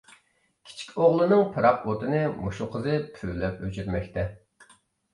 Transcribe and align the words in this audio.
كىچىك 0.69 0.95
ئوغلىنىڭ 1.03 1.43
پىراق 1.59 1.87
ئوتىنى 1.93 2.23
مۇشۇ 2.41 2.71
قىزى 2.79 2.99
پۈۋلەپ 3.15 3.65
ئۆچۈرمەكتە. 3.71 4.29